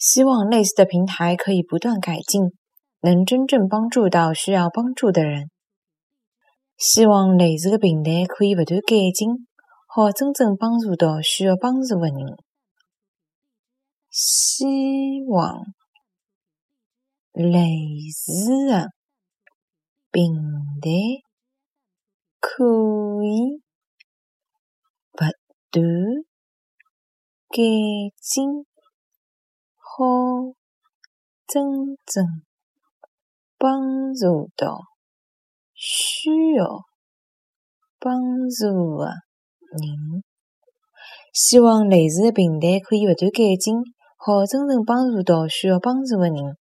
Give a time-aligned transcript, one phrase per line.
[0.00, 2.52] 希望类似的平台可以不断改进，
[3.02, 5.50] 能真正帮助到需要帮助的人。
[6.78, 9.46] 希望类似的平台可以不断改进，
[9.86, 12.38] 好真正帮助到需要帮助的人。
[14.08, 15.66] 希望
[17.34, 18.88] 类似的
[20.10, 20.32] 平
[20.80, 20.88] 台
[22.40, 22.64] 可
[23.22, 23.60] 以
[25.12, 25.18] 不
[25.70, 26.24] 断
[27.50, 27.60] 改
[28.18, 28.69] 进。
[29.92, 30.04] 好，
[31.48, 31.64] 真
[32.06, 32.24] 正
[33.58, 34.78] 帮助到
[35.74, 36.84] 需要
[37.98, 40.22] 帮助的人。
[41.32, 43.74] 希望类似的平台可以不断改进，
[44.16, 46.56] 好，真正帮助到需要帮助的人。